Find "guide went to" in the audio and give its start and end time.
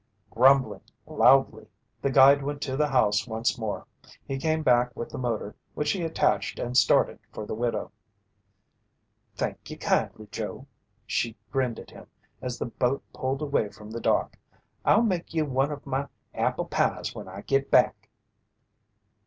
2.09-2.75